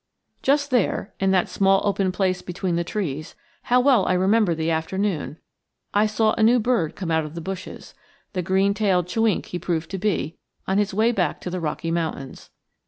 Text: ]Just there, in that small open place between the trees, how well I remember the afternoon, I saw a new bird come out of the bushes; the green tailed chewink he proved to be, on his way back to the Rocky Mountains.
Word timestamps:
]Just 0.51 0.71
there, 0.71 1.13
in 1.19 1.29
that 1.29 1.47
small 1.47 1.79
open 1.85 2.11
place 2.11 2.41
between 2.41 2.75
the 2.75 2.83
trees, 2.83 3.35
how 3.65 3.79
well 3.79 4.03
I 4.07 4.13
remember 4.13 4.55
the 4.55 4.71
afternoon, 4.71 5.37
I 5.93 6.07
saw 6.07 6.33
a 6.33 6.41
new 6.41 6.59
bird 6.59 6.95
come 6.95 7.11
out 7.11 7.23
of 7.23 7.35
the 7.35 7.39
bushes; 7.39 7.93
the 8.33 8.41
green 8.41 8.73
tailed 8.73 9.05
chewink 9.05 9.45
he 9.45 9.59
proved 9.59 9.91
to 9.91 9.99
be, 9.99 10.39
on 10.67 10.79
his 10.79 10.91
way 10.91 11.11
back 11.11 11.39
to 11.41 11.51
the 11.51 11.59
Rocky 11.59 11.91
Mountains. 11.91 12.49